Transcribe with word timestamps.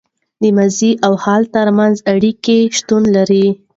د 0.41 0.43
ماضي 0.57 0.91
او 1.05 1.13
حال 1.23 1.43
تر 1.55 1.67
منځ 1.77 1.95
اړیکه 2.13 2.55
شتون 2.77 3.03
لري. 3.15 3.45